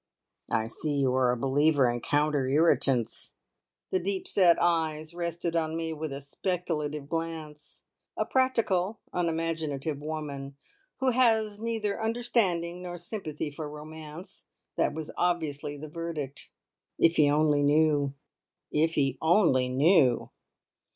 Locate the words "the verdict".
15.77-16.49